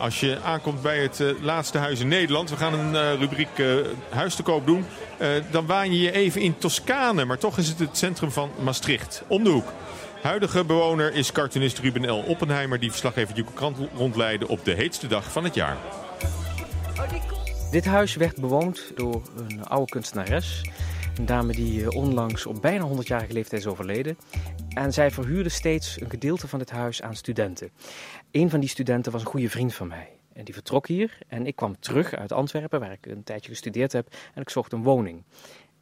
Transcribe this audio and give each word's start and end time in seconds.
Als 0.00 0.20
je 0.20 0.38
aankomt 0.44 0.82
bij 0.82 0.98
het 0.98 1.20
eh, 1.20 1.28
laatste 1.42 1.78
huis 1.78 2.00
in 2.00 2.08
Nederland, 2.08 2.50
we 2.50 2.56
gaan 2.56 2.74
een 2.74 2.96
eh, 2.96 3.20
rubriek 3.20 3.58
eh, 3.58 3.66
huis 4.08 4.34
te 4.34 4.42
koop 4.42 4.66
doen, 4.66 4.84
dan 5.50 5.66
waan 5.66 5.92
je 5.92 6.00
je 6.00 6.12
even 6.12 6.40
in 6.40 6.58
Toscane, 6.58 7.24
maar 7.24 7.38
toch 7.38 7.58
is 7.58 7.68
het 7.68 7.78
het 7.78 7.96
centrum 7.96 8.30
van 8.30 8.50
Maastricht, 8.62 9.22
om 9.26 9.44
de 9.44 9.50
hoek. 9.50 9.72
Huidige 10.22 10.64
bewoner 10.64 11.14
is 11.14 11.32
cartoonist 11.32 11.78
Ruben 11.78 12.10
L. 12.10 12.24
Oppenheimer, 12.26 12.80
die 12.80 12.90
verslaggever 12.90 13.36
Juke 13.36 13.52
Krant 13.52 13.78
rondleidde 13.96 14.48
op 14.48 14.64
de 14.64 14.74
heetste 14.74 15.06
dag 15.06 15.32
van 15.32 15.44
het 15.44 15.54
jaar. 15.54 15.76
Dit 17.70 17.84
huis 17.84 18.14
werd 18.14 18.40
bewoond 18.40 18.92
door 18.94 19.22
een 19.36 19.64
oude 19.64 19.90
kunstenares. 19.90 20.62
Een 21.16 21.26
dame 21.26 21.52
die 21.52 21.90
onlangs 21.90 22.46
op 22.46 22.62
bijna 22.62 22.88
100-jarige 22.88 23.32
leeftijd 23.32 23.60
is 23.60 23.66
overleden. 23.66 24.16
En 24.74 24.92
zij 24.92 25.10
verhuurde 25.10 25.48
steeds 25.48 26.00
een 26.00 26.10
gedeelte 26.10 26.48
van 26.48 26.58
dit 26.58 26.70
huis 26.70 27.02
aan 27.02 27.16
studenten. 27.16 27.70
Een 28.30 28.50
van 28.50 28.60
die 28.60 28.68
studenten 28.68 29.12
was 29.12 29.20
een 29.20 29.26
goede 29.26 29.50
vriend 29.50 29.74
van 29.74 29.88
mij. 29.88 30.08
En 30.32 30.44
die 30.44 30.54
vertrok 30.54 30.86
hier 30.86 31.18
en 31.28 31.46
ik 31.46 31.56
kwam 31.56 31.80
terug 31.80 32.14
uit 32.14 32.32
Antwerpen, 32.32 32.80
waar 32.80 32.92
ik 32.92 33.06
een 33.06 33.24
tijdje 33.24 33.50
gestudeerd 33.50 33.92
heb. 33.92 34.08
En 34.34 34.42
ik 34.42 34.50
zocht 34.50 34.72
een 34.72 34.82
woning. 34.82 35.22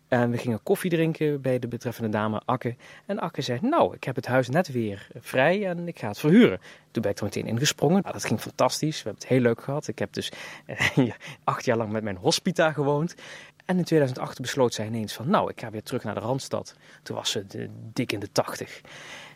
En 0.08 0.30
we 0.30 0.38
gingen 0.38 0.62
koffie 0.62 0.90
drinken 0.90 1.40
bij 1.40 1.58
de 1.58 1.68
betreffende 1.68 2.08
dame 2.08 2.42
Akke. 2.44 2.76
En 3.06 3.18
Akke 3.18 3.42
zei, 3.42 3.58
nou, 3.62 3.94
ik 3.94 4.04
heb 4.04 4.16
het 4.16 4.26
huis 4.26 4.48
net 4.48 4.72
weer 4.72 5.08
vrij 5.14 5.66
en 5.66 5.88
ik 5.88 5.98
ga 5.98 6.08
het 6.08 6.18
verhuren. 6.18 6.60
Toen 6.90 7.02
ben 7.02 7.10
ik 7.10 7.18
er 7.18 7.24
meteen 7.24 7.46
ingesprongen. 7.46 8.02
Nou, 8.02 8.12
dat 8.12 8.24
ging 8.24 8.40
fantastisch. 8.40 8.96
We 8.96 9.02
hebben 9.02 9.22
het 9.22 9.30
heel 9.30 9.40
leuk 9.40 9.62
gehad. 9.62 9.88
Ik 9.88 9.98
heb 9.98 10.12
dus 10.12 10.32
acht 11.44 11.64
jaar 11.64 11.76
lang 11.76 11.92
met 11.92 12.02
mijn 12.02 12.16
hospita 12.16 12.72
gewoond. 12.72 13.14
En 13.68 13.78
in 13.78 13.84
2008 13.84 14.40
besloot 14.40 14.74
zij 14.74 14.86
ineens 14.86 15.12
van, 15.12 15.30
nou, 15.30 15.50
ik 15.50 15.60
ga 15.60 15.70
weer 15.70 15.82
terug 15.82 16.04
naar 16.04 16.14
de 16.14 16.20
Randstad. 16.20 16.74
Toen 17.02 17.16
was 17.16 17.30
ze 17.30 17.46
de, 17.46 17.68
dik 17.92 18.12
in 18.12 18.20
de 18.20 18.32
tachtig. 18.32 18.80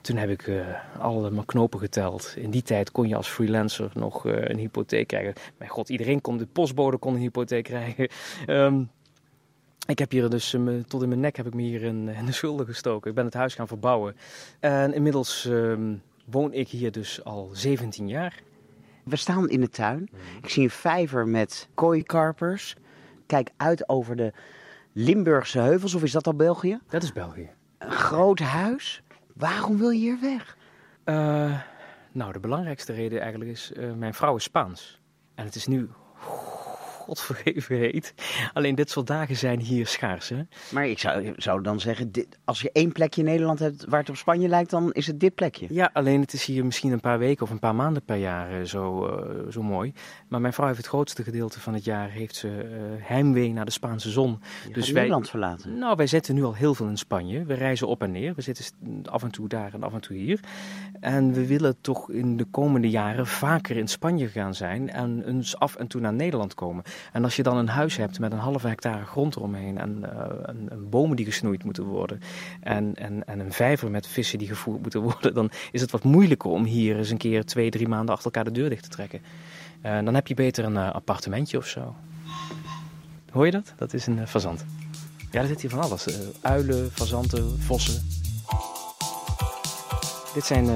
Toen 0.01 0.17
heb 0.17 0.31
ik 0.31 0.47
uh, 0.47 0.67
alle 0.99 1.31
mijn 1.31 1.47
knopen 1.47 1.79
geteld. 1.79 2.35
In 2.37 2.51
die 2.51 2.63
tijd 2.63 2.91
kon 2.91 3.09
je 3.09 3.17
als 3.17 3.29
freelancer 3.29 3.91
nog 3.95 4.27
uh, 4.27 4.33
een 4.37 4.59
hypotheek 4.59 5.07
krijgen. 5.07 5.35
Mijn 5.59 5.71
god, 5.71 5.89
iedereen 5.89 6.21
kon, 6.21 6.39
de 6.39 6.47
postbode 6.47 6.97
kon 6.97 7.15
een 7.15 7.21
hypotheek 7.21 7.65
krijgen. 7.65 8.09
Um, 8.47 8.91
ik 9.95 9.99
heb 9.99 10.11
hier 10.11 10.31
dus 10.31 10.55
uh, 10.55 10.83
tot 10.83 11.03
in 11.03 11.09
mijn 11.09 11.21
nek 11.21 11.37
heb 11.37 11.47
ik 11.47 11.55
me 11.55 11.63
hier 11.63 11.83
in, 11.83 12.09
in, 12.09 12.27
de 12.27 12.33
schulden 12.33 12.67
gestoken. 12.67 13.11
Ik 13.11 13.17
ben 13.17 13.25
het 13.25 13.35
huis 13.35 13.55
gaan 13.55 13.69
verbouwen. 13.69 14.17
En 14.61 14.95
inmiddels 14.95 15.45
um, 15.45 16.03
woon 16.25 16.53
ik 16.53 16.69
hier 16.69 16.93
dus 16.93 17.25
al 17.25 17.51
17 17.53 18.09
jaar. 18.09 18.43
We 19.05 19.17
staan 19.17 19.49
in 19.49 19.61
de 19.61 19.69
tuin. 19.69 20.09
Ik 20.43 20.49
zie 20.49 20.63
een 20.63 20.71
vijver 20.71 21.29
met 21.29 21.69
kooikarpers. 21.75 22.77
Kijk 23.33 23.51
uit 23.57 23.89
over 23.89 24.17
de 24.17 24.33
Limburgse 24.93 25.59
heuvels. 25.59 25.95
Of 25.95 26.03
is 26.03 26.13
dat 26.13 26.27
al 26.27 26.35
België? 26.35 26.79
Dat 26.89 27.03
is 27.03 27.13
België. 27.13 27.51
Een 27.79 27.91
groot 27.91 28.39
huis. 28.39 29.03
Waarom 29.35 29.79
wil 29.79 29.91
je 29.91 29.99
hier 29.99 30.21
weg? 30.21 30.57
Uh, 31.05 31.61
nou, 32.13 32.33
de 32.33 32.41
belangrijkste 32.41 32.93
reden 32.93 33.21
eigenlijk 33.21 33.51
is, 33.51 33.73
uh, 33.77 33.93
mijn 33.93 34.15
vrouw 34.15 34.37
is 34.37 34.43
Spaans. 34.43 35.01
En 35.35 35.45
het 35.45 35.55
is 35.55 35.67
nu 35.67 35.89
godvergeven 37.03 37.77
heet. 37.77 38.15
Alleen 38.53 38.75
dit 38.75 38.91
soort 38.91 39.07
dagen 39.07 39.37
zijn 39.37 39.61
hier 39.61 39.87
schaars. 39.87 40.29
Hè? 40.29 40.43
Maar 40.71 40.87
ik 40.87 40.99
zou, 40.99 41.33
zou 41.37 41.63
dan 41.63 41.81
zeggen, 41.81 42.13
dit, 42.13 42.39
als 42.45 42.61
je 42.61 42.71
één 42.73 42.93
plekje 42.93 43.21
in 43.21 43.27
Nederland 43.27 43.59
hebt 43.59 43.85
waar 43.89 44.01
het 44.01 44.09
op 44.09 44.17
Spanje 44.17 44.49
lijkt, 44.49 44.71
dan 44.71 44.93
is 44.93 45.07
het 45.07 45.21
dit 45.21 45.35
plekje. 45.35 45.67
Ja, 45.71 45.91
alleen 45.93 46.21
het 46.21 46.33
is 46.33 46.45
hier 46.45 46.65
misschien 46.65 46.93
een 46.93 47.01
paar 47.01 47.19
weken 47.19 47.45
of 47.45 47.51
een 47.51 47.59
paar 47.59 47.75
maanden 47.75 48.05
per 48.05 48.17
jaar 48.17 48.61
uh, 48.61 48.65
zo, 48.65 49.07
uh, 49.07 49.53
zo 49.53 49.63
mooi. 49.63 49.93
Maar 50.29 50.41
mijn 50.41 50.53
vrouw 50.53 50.67
heeft 50.67 50.79
het 50.79 50.89
grootste 50.89 51.23
gedeelte 51.23 51.61
van 51.61 51.75
het 51.75 51.85
jaar 51.85 52.11
heeft 52.11 52.37
ze 52.37 52.49
uh, 52.49 53.07
heimwee 53.07 53.53
naar 53.53 53.65
de 53.65 53.71
Spaanse 53.71 54.11
zon. 54.11 54.41
Je 54.67 54.73
dus 54.73 54.85
wij, 54.85 54.95
Nederland 54.95 55.31
verlaten? 55.31 55.79
Nou, 55.79 55.97
wij 55.97 56.07
zitten 56.07 56.35
nu 56.35 56.45
al 56.45 56.55
heel 56.55 56.75
veel 56.75 56.87
in 56.87 56.99
Spanje. 56.99 57.45
We 57.45 57.55
reizen 57.55 57.89
op 57.89 58.03
en 58.03 58.11
neer. 58.11 58.35
We 58.35 58.43
zitten 58.43 58.65
af 59.05 59.23
en 59.23 59.31
toe 59.31 59.49
daar 59.49 59.75
en 59.75 59.83
af 59.83 59.93
en 59.93 60.01
toe 60.01 60.17
hier. 60.17 60.41
En 61.01 61.33
we 61.33 61.47
willen 61.47 61.81
toch 61.81 62.11
in 62.11 62.37
de 62.37 62.45
komende 62.45 62.91
jaren 62.91 63.27
vaker 63.27 63.77
in 63.77 63.89
Spanje 63.89 64.29
gaan 64.29 64.55
zijn 64.55 64.91
en 64.91 65.23
eens 65.27 65.59
af 65.59 65.75
en 65.75 65.87
toe 65.87 66.01
naar 66.01 66.13
Nederland 66.13 66.55
komen. 66.55 66.85
En 67.13 67.25
als 67.25 67.37
je 67.37 67.43
dan 67.43 67.57
een 67.57 67.69
huis 67.69 67.97
hebt 67.97 68.19
met 68.19 68.33
een 68.33 68.39
halve 68.39 68.69
hectare 68.69 69.05
grond 69.05 69.37
eromheen 69.37 69.79
en, 69.79 69.99
uh, 70.03 70.49
en, 70.49 70.67
en 70.71 70.89
bomen 70.91 71.17
die 71.17 71.27
gesnoeid 71.27 71.65
moeten 71.65 71.85
worden 71.85 72.21
en, 72.61 72.95
en, 72.95 73.27
en 73.27 73.41
een 73.41 73.53
vijver 73.53 73.91
met 73.91 74.07
vissen 74.07 74.39
die 74.39 74.49
gevoerd 74.49 74.83
moeten 74.83 75.01
worden, 75.11 75.35
dan 75.35 75.51
is 75.73 75.81
het 75.81 75.91
wat 75.91 76.05
moeilijker 76.05 76.51
om 76.51 76.65
hier 76.65 76.97
eens 76.97 77.11
een 77.11 77.17
keer 77.17 77.45
twee, 77.45 77.71
drie 77.71 77.89
maanden 77.89 78.15
achter 78.15 78.25
elkaar 78.25 78.45
de 78.45 78.61
deur 78.61 78.69
dicht 78.69 78.83
te 78.83 78.89
trekken. 78.89 79.21
Uh, 79.83 80.05
dan 80.05 80.15
heb 80.15 80.27
je 80.27 80.35
beter 80.35 80.65
een 80.65 80.75
uh, 80.75 80.91
appartementje 80.91 81.59
of 81.59 81.67
zo. 81.67 81.95
Hoor 83.31 83.45
je 83.45 83.51
dat? 83.51 83.73
Dat 83.77 83.93
is 83.93 84.07
een 84.07 84.29
fazant. 84.29 84.65
Ja, 85.31 85.41
er 85.41 85.47
zit 85.47 85.61
hier 85.61 85.71
van 85.71 85.81
alles. 85.81 86.07
uilen, 86.41 86.91
fazanten, 86.93 87.61
vossen. 87.61 88.09
Dit 90.35 90.45
zijn 90.45 90.69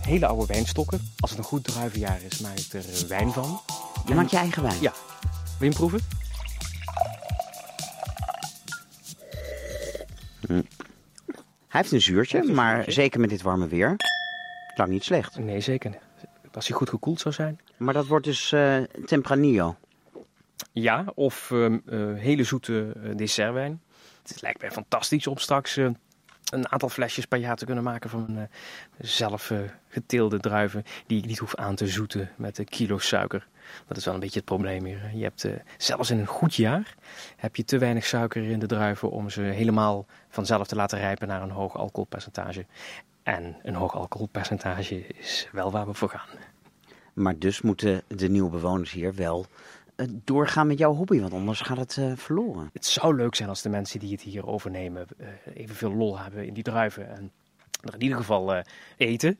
hele 0.00 0.26
oude 0.26 0.46
wijnstokken. 0.46 1.10
Als 1.18 1.30
het 1.30 1.38
een 1.38 1.44
goed 1.44 1.64
druivenjaar 1.64 2.20
is, 2.30 2.40
maak 2.40 2.58
ik 2.58 2.72
er 2.72 2.84
wijn 3.08 3.32
van. 3.32 3.60
Je 4.06 4.14
maakt 4.14 4.30
je 4.30 4.36
eigen 4.36 4.62
wijn? 4.62 4.80
Ja, 4.80 4.92
wil 5.62 5.70
je 5.70 5.78
hem 5.78 5.88
proeven? 5.88 6.08
Hij 11.68 11.80
heeft 11.80 11.92
een 11.92 12.00
zuurtje, 12.00 12.36
heeft 12.36 12.48
een 12.48 12.54
maar 12.54 12.74
zuurtje. 12.74 12.92
zeker 12.92 13.20
met 13.20 13.30
dit 13.30 13.42
warme 13.42 13.68
weer. 13.68 13.96
Lang 14.74 14.90
niet 14.90 15.04
slecht. 15.04 15.38
Nee, 15.38 15.60
zeker. 15.60 15.98
Als 16.52 16.68
hij 16.68 16.76
goed 16.76 16.88
gekoeld 16.88 17.20
zou 17.20 17.34
zijn. 17.34 17.60
Maar 17.76 17.94
dat 17.94 18.06
wordt 18.06 18.24
dus 18.24 18.52
uh, 18.52 18.82
Tempranillo. 19.06 19.76
Ja, 20.72 21.04
of 21.14 21.50
uh, 21.50 21.64
uh, 21.86 22.18
hele 22.18 22.44
zoete 22.44 22.92
dessertwijn. 23.16 23.82
Het 24.22 24.42
lijkt 24.42 24.60
mij 24.60 24.70
fantastisch 24.70 25.26
om 25.26 25.38
straks 25.38 25.78
een 26.52 26.72
aantal 26.72 26.88
flesjes 26.88 27.24
per 27.24 27.38
jaar 27.38 27.56
te 27.56 27.64
kunnen 27.64 27.84
maken 27.84 28.10
van 28.10 28.26
uh, 28.30 28.42
zelf 28.98 29.50
uh, 29.50 29.58
geteelde 29.88 30.38
druiven. 30.38 30.84
Die 31.06 31.18
ik 31.18 31.26
niet 31.26 31.38
hoef 31.38 31.54
aan 31.54 31.74
te 31.74 31.86
zoeten 31.86 32.30
met 32.36 32.58
een 32.58 32.68
kilo 32.68 32.98
suiker. 32.98 33.46
Dat 33.86 33.96
is 33.96 34.04
wel 34.04 34.14
een 34.14 34.20
beetje 34.20 34.38
het 34.38 34.44
probleem 34.44 34.84
hier. 34.84 35.10
Je 35.14 35.22
hebt 35.22 35.44
uh, 35.44 35.52
zelfs 35.76 36.10
in 36.10 36.18
een 36.18 36.26
goed 36.26 36.54
jaar 36.54 36.94
heb 37.36 37.56
je 37.56 37.64
te 37.64 37.78
weinig 37.78 38.04
suiker 38.04 38.50
in 38.50 38.58
de 38.58 38.66
druiven 38.66 39.10
om 39.10 39.30
ze 39.30 39.40
helemaal 39.40 40.06
vanzelf 40.28 40.66
te 40.66 40.76
laten 40.76 40.98
rijpen 40.98 41.28
naar 41.28 41.42
een 41.42 41.50
hoog 41.50 41.76
alcoholpercentage. 41.76 42.66
En 43.22 43.56
een 43.62 43.74
hoog 43.74 43.94
alcoholpercentage 43.94 45.06
is 45.06 45.48
wel 45.52 45.70
waar 45.70 45.86
we 45.86 45.94
voor 45.94 46.08
gaan. 46.08 46.38
Maar 47.12 47.38
dus 47.38 47.60
moeten 47.60 48.02
de 48.08 48.28
nieuwe 48.28 48.50
bewoners 48.50 48.92
hier 48.92 49.14
wel 49.14 49.46
doorgaan 50.24 50.66
met 50.66 50.78
jouw 50.78 50.94
hobby, 50.94 51.20
want 51.20 51.32
anders 51.32 51.60
gaat 51.60 51.76
het 51.76 51.96
uh, 51.96 52.12
verloren. 52.16 52.70
Het 52.72 52.86
zou 52.86 53.16
leuk 53.16 53.34
zijn 53.34 53.48
als 53.48 53.62
de 53.62 53.68
mensen 53.68 54.00
die 54.00 54.12
het 54.12 54.20
hier 54.20 54.46
overnemen 54.46 55.06
uh, 55.18 55.26
evenveel 55.54 55.94
lol 55.94 56.18
hebben 56.18 56.46
in 56.46 56.54
die 56.54 56.62
druiven 56.62 57.08
en 57.16 57.32
er 57.80 57.94
in 57.94 58.02
ieder 58.02 58.16
geval 58.16 58.54
uh, 58.54 58.60
eten. 58.96 59.38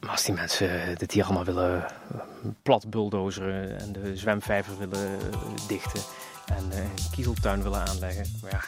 Maar 0.00 0.10
als 0.10 0.24
die 0.24 0.34
mensen 0.34 0.98
dit 0.98 1.12
hier 1.12 1.24
allemaal 1.24 1.44
willen 1.44 1.86
plat 2.62 2.90
bulldozeren 2.90 3.78
en 3.78 3.92
de 3.92 4.16
zwemvijver 4.16 4.78
willen 4.78 5.18
dichten 5.68 6.02
en 6.46 6.78
een 6.78 6.90
kiezeltuin 7.10 7.62
willen 7.62 7.86
aanleggen, 7.86 8.26
maar 8.42 8.50
ja, 8.50 8.62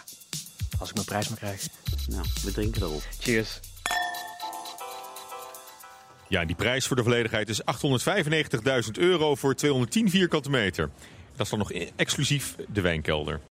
als 0.79 0.89
ik 0.89 0.95
mijn 0.95 1.07
prijs 1.07 1.29
maar 1.29 1.39
krijg. 1.39 1.67
Nou, 2.09 2.27
we 2.43 2.53
drinken 2.53 2.83
erop. 2.83 3.03
Cheers. 3.19 3.70
Ja, 6.31 6.45
die 6.45 6.57
prijs 6.57 6.87
voor 6.87 6.97
de 6.97 7.03
volledigheid 7.03 7.49
is 7.49 7.61
895.000 7.63 8.91
euro 8.93 9.35
voor 9.35 9.55
210 9.55 10.11
vierkante 10.11 10.51
meter. 10.51 10.91
Dat 11.37 11.45
is 11.45 11.49
dan 11.49 11.59
nog 11.59 11.73
exclusief 11.97 12.57
de 12.69 12.81
wijnkelder. 12.81 13.41